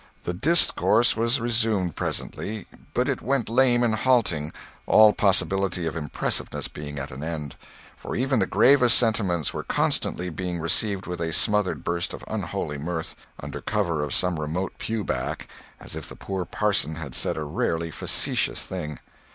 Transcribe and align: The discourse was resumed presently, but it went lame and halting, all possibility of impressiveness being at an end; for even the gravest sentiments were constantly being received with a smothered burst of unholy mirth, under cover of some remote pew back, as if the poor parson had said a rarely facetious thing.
The 0.23 0.33
discourse 0.33 1.15
was 1.15 1.39
resumed 1.39 1.95
presently, 1.95 2.65
but 2.95 3.07
it 3.07 3.21
went 3.21 3.49
lame 3.49 3.83
and 3.83 3.93
halting, 3.93 4.51
all 4.87 5.13
possibility 5.13 5.85
of 5.85 5.95
impressiveness 5.95 6.67
being 6.67 6.97
at 6.97 7.11
an 7.11 7.23
end; 7.23 7.55
for 7.97 8.15
even 8.15 8.39
the 8.39 8.47
gravest 8.47 8.97
sentiments 8.97 9.53
were 9.53 9.61
constantly 9.61 10.31
being 10.31 10.57
received 10.57 11.05
with 11.05 11.21
a 11.21 11.31
smothered 11.31 11.83
burst 11.83 12.15
of 12.15 12.25
unholy 12.27 12.79
mirth, 12.79 13.15
under 13.39 13.61
cover 13.61 14.01
of 14.01 14.11
some 14.11 14.39
remote 14.39 14.73
pew 14.79 15.03
back, 15.03 15.47
as 15.79 15.95
if 15.95 16.09
the 16.09 16.15
poor 16.15 16.45
parson 16.45 16.95
had 16.95 17.13
said 17.13 17.37
a 17.37 17.43
rarely 17.43 17.91
facetious 17.91 18.63
thing. 18.65 18.97